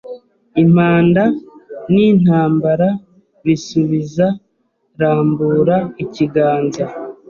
[0.63, 1.23] impanda
[1.91, 2.89] nintambara
[3.45, 4.27] bisubiza
[4.99, 6.83] Rambura ikiganza